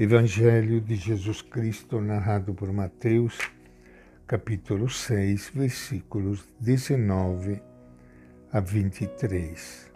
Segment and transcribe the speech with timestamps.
[0.00, 3.38] Evangelho de Jesus Cristo, narrado por Mateus,
[4.26, 7.60] capítulo 6, versículos 19
[8.50, 9.92] a 23.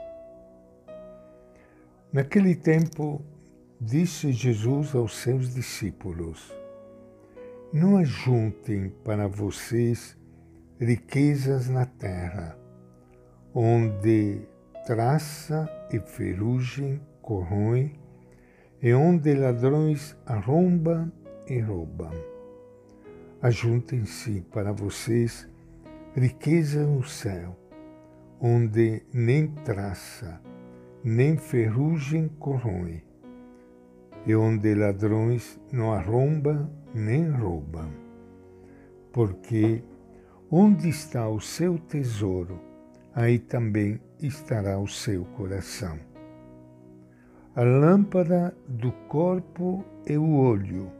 [2.12, 3.24] Naquele tempo,
[3.80, 6.52] disse Jesus aos seus discípulos:
[7.72, 10.18] Não ajuntem para vocês
[10.78, 12.58] riquezas na terra,
[13.54, 14.42] onde
[14.84, 18.03] traça e ferrugem corroem
[18.84, 21.10] e onde ladrões arrombam
[21.48, 22.12] e roubam.
[23.40, 25.48] Ajuntem-se para vocês
[26.14, 27.56] riqueza no céu,
[28.38, 30.38] onde nem traça,
[31.02, 33.02] nem ferrugem corroem,
[34.26, 37.90] e onde ladrões não arrombam nem roubam.
[39.14, 39.82] Porque
[40.50, 42.60] onde está o seu tesouro,
[43.14, 45.98] aí também estará o seu coração.
[47.56, 50.90] A lâmpada do corpo é o olho.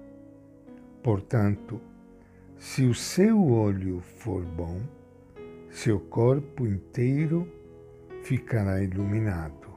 [1.02, 1.80] Portanto,
[2.56, 4.80] se o seu olho for bom,
[5.68, 7.48] seu corpo inteiro
[8.22, 9.68] ficará iluminado.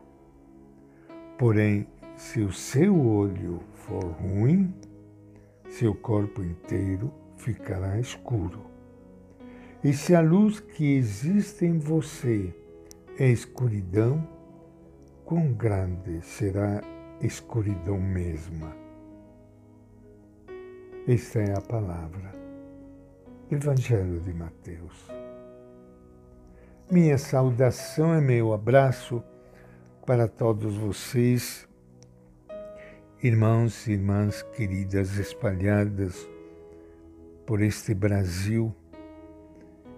[1.35, 4.71] Porém, se o seu olho for ruim,
[5.71, 8.61] seu corpo inteiro ficará escuro.
[9.83, 12.53] E se a luz que existe em você
[13.17, 14.36] é escuridão,
[15.27, 16.79] quão grande será
[17.21, 18.73] a escuridão mesma.
[21.05, 22.33] Esta é a palavra.
[23.51, 25.11] Evangelho de Mateus.
[26.89, 29.21] Minha saudação e meu abraço
[30.05, 31.67] para todos vocês,
[33.21, 36.25] irmãos e irmãs queridas espalhadas
[37.45, 38.73] por este Brasil,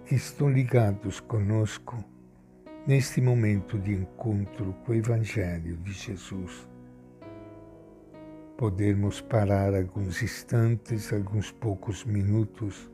[0.05, 2.03] que estão ligados conosco
[2.88, 6.67] neste momento de encontro com o Evangelho de Jesus,
[8.58, 12.89] podermos parar alguns instantes, alguns poucos minutos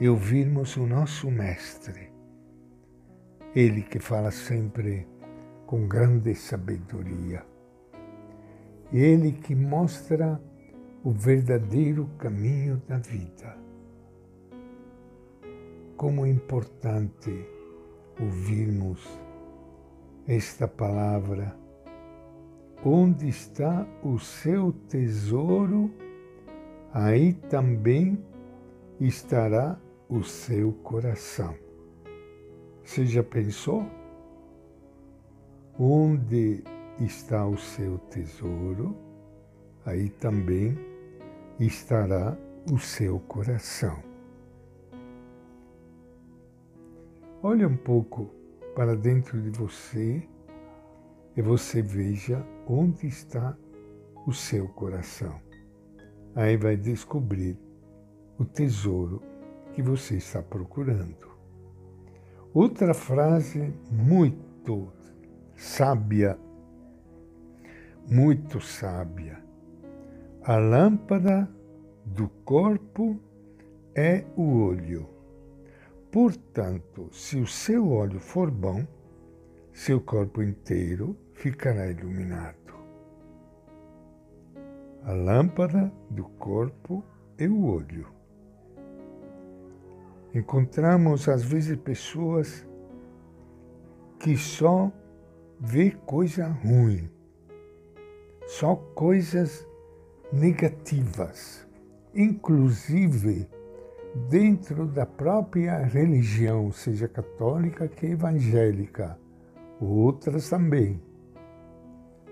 [0.00, 2.12] e ouvirmos o nosso Mestre,
[3.54, 5.06] ele que fala sempre
[5.66, 7.44] com grande sabedoria,
[8.92, 10.40] ele que mostra
[11.02, 13.56] o verdadeiro caminho da vida.
[15.96, 17.55] Como é importante
[18.20, 19.06] ouvirmos
[20.26, 21.56] esta palavra.
[22.84, 25.90] Onde está o seu tesouro,
[26.92, 28.22] aí também
[29.00, 29.78] estará
[30.08, 31.54] o seu coração.
[32.84, 33.84] Você já pensou?
[35.78, 36.62] Onde
[37.00, 38.96] está o seu tesouro,
[39.84, 40.78] aí também
[41.58, 42.36] estará
[42.70, 44.15] o seu coração.
[47.42, 48.30] Olhe um pouco
[48.74, 50.26] para dentro de você
[51.36, 53.54] e você veja onde está
[54.26, 55.38] o seu coração.
[56.34, 57.58] Aí vai descobrir
[58.38, 59.22] o tesouro
[59.74, 61.30] que você está procurando.
[62.54, 64.90] Outra frase muito
[65.54, 66.38] sábia,
[68.10, 69.44] muito sábia.
[70.42, 71.48] A lâmpada
[72.02, 73.20] do corpo
[73.94, 75.15] é o olho.
[76.16, 78.86] Portanto, se o seu olho for bom,
[79.70, 82.74] seu corpo inteiro ficará iluminado.
[85.04, 87.04] A lâmpada do corpo
[87.36, 88.08] é o olho.
[90.34, 92.66] Encontramos às vezes pessoas
[94.18, 94.90] que só
[95.60, 97.10] vê coisa ruim,
[98.46, 99.68] só coisas
[100.32, 101.68] negativas,
[102.14, 103.46] inclusive
[104.28, 109.18] dentro da própria religião, seja católica que evangélica,
[109.80, 111.00] outras também.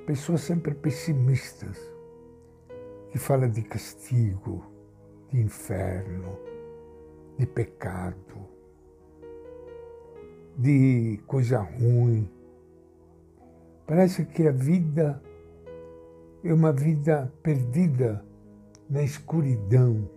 [0.06, 1.78] Pessoas sempre pessimistas,
[3.10, 4.64] que falam de castigo,
[5.30, 6.38] de inferno,
[7.38, 8.48] de pecado,
[10.56, 12.28] de coisa ruim.
[13.86, 15.22] Parece que a vida
[16.42, 18.24] é uma vida perdida
[18.88, 20.08] na escuridão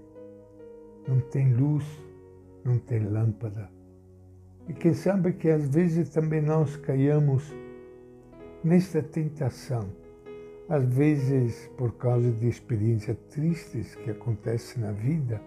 [1.08, 1.86] não tem luz,
[2.64, 3.70] não tem lâmpada.
[4.68, 7.56] E quem sabe que às vezes também nós caiamos
[8.64, 9.88] nesta tentação,
[10.68, 15.42] às vezes por causa de experiências tristes que acontecem na vida,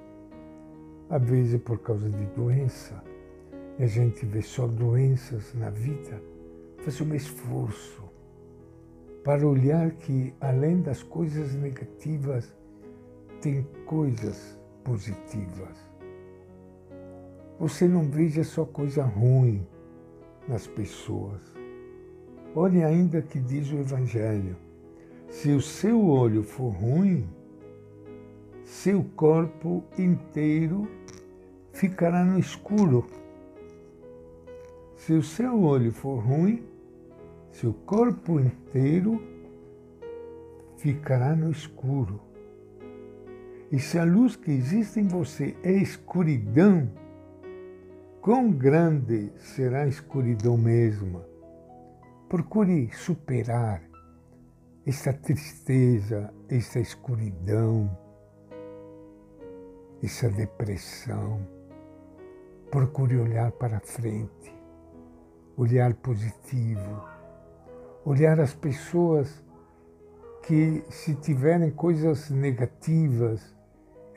[1.11, 3.03] às vezes por causa de doença,
[3.79, 6.23] e a gente vê só doenças na vida,
[6.79, 8.03] fazer um esforço
[9.23, 12.57] para olhar que além das coisas negativas
[13.43, 15.77] tem coisas positivas.
[17.59, 19.67] Você não veja só coisa ruim
[20.49, 21.41] nas pessoas.
[22.55, 24.57] Olhe ainda que diz o Evangelho.
[25.29, 27.29] Se o seu olho for ruim,
[28.65, 30.89] seu corpo inteiro
[31.73, 33.07] ficará no escuro.
[34.97, 36.65] Se o seu olho for ruim,
[37.53, 39.23] seu corpo inteiro
[40.77, 42.30] ficará no escuro.
[43.73, 46.91] E se a luz que existe em você é escuridão,
[48.21, 51.25] quão grande será a escuridão mesma?
[52.29, 53.81] Procure superar
[54.85, 57.97] essa tristeza, essa escuridão,
[60.03, 61.41] essa depressão.
[62.73, 64.53] Procure olhar para frente,
[65.57, 67.05] olhar positivo,
[68.05, 69.45] olhar as pessoas
[70.43, 73.60] que, se tiverem coisas negativas,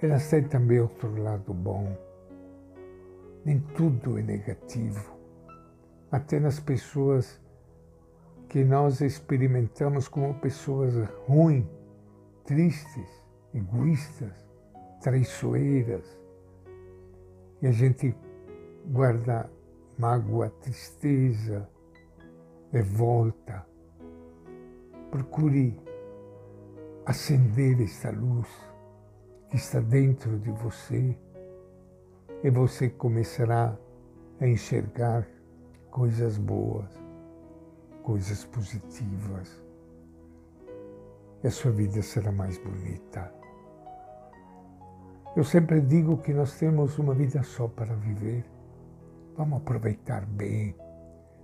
[0.04, 1.98] elas têm também outro lado bom.
[3.46, 5.18] Nem tudo é negativo.
[6.12, 7.42] Até nas pessoas
[8.50, 10.94] que nós experimentamos como pessoas
[11.26, 11.66] ruins,
[12.44, 13.10] tristes,
[13.56, 14.34] egoístas,
[15.02, 16.06] traiçoeiras.
[17.62, 18.14] E a gente
[18.88, 19.50] guarda
[19.98, 21.70] mágoa, tristeza,
[22.74, 23.66] revolta.
[25.10, 25.80] Procure
[27.06, 28.73] acender esta luz
[29.54, 31.16] que está dentro de você
[32.44, 33.78] e você começará
[34.42, 35.28] a enxergar
[35.92, 36.90] coisas boas,
[38.02, 39.64] coisas positivas.
[41.44, 43.32] E a sua vida será mais bonita.
[45.36, 48.44] Eu sempre digo que nós temos uma vida só para viver.
[49.38, 50.76] Vamos aproveitar bem,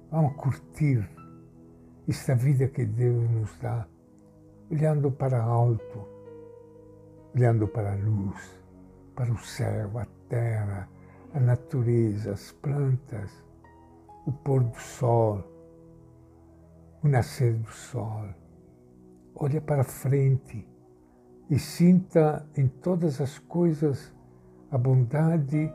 [0.10, 1.08] vamos curtir
[2.08, 3.86] esta vida que Deus nos dá
[4.72, 6.19] olhando para alto,
[7.36, 8.38] olhando para a luz,
[9.16, 10.90] para o céu, a terra,
[11.34, 13.32] a natureza, as plantas,
[14.26, 15.44] o pôr do sol,
[17.04, 18.26] o nascer do sol.
[19.36, 20.68] Olha para frente
[21.50, 24.14] e sinta em todas as coisas
[24.72, 25.72] a bondade,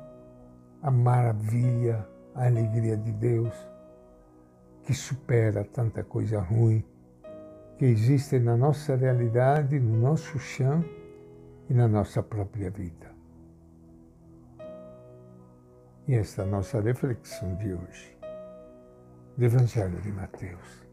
[0.83, 3.55] a maravilha, a alegria de Deus,
[4.83, 6.85] que supera tanta coisa ruim
[7.79, 10.85] que existem na nossa realidade, no nosso chão
[11.69, 13.13] e na nossa própria vida.
[16.07, 18.19] E esta é a nossa reflexão de hoje,
[19.37, 20.84] do Evangelho de Mateus.